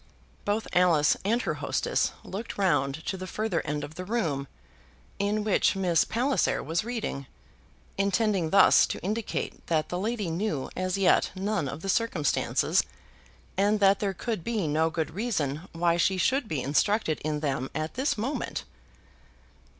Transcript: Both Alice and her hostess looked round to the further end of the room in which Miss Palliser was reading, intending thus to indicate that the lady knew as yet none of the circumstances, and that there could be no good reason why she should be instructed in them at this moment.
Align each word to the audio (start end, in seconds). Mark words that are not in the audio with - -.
Both 0.45 0.67
Alice 0.73 1.15
and 1.23 1.43
her 1.43 1.53
hostess 1.53 2.11
looked 2.23 2.57
round 2.57 3.05
to 3.05 3.17
the 3.17 3.27
further 3.27 3.61
end 3.67 3.83
of 3.83 3.93
the 3.93 4.03
room 4.03 4.47
in 5.19 5.43
which 5.43 5.75
Miss 5.75 6.05
Palliser 6.05 6.63
was 6.63 6.83
reading, 6.83 7.27
intending 7.99 8.49
thus 8.49 8.87
to 8.87 8.99
indicate 9.03 9.67
that 9.67 9.89
the 9.89 9.99
lady 9.99 10.31
knew 10.31 10.71
as 10.75 10.97
yet 10.97 11.29
none 11.35 11.69
of 11.69 11.83
the 11.83 11.87
circumstances, 11.87 12.83
and 13.55 13.79
that 13.79 13.99
there 13.99 14.15
could 14.15 14.43
be 14.43 14.67
no 14.67 14.89
good 14.89 15.11
reason 15.11 15.69
why 15.71 15.97
she 15.97 16.17
should 16.17 16.47
be 16.47 16.63
instructed 16.63 17.21
in 17.23 17.41
them 17.41 17.69
at 17.75 17.93
this 17.93 18.17
moment. 18.17 18.63